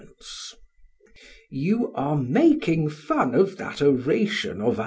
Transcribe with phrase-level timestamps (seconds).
[0.01, 0.55] PHAEDRUS:
[1.51, 4.79] You are making fun of that oration of ours.